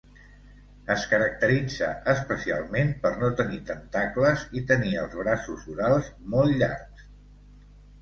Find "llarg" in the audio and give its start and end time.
6.65-7.09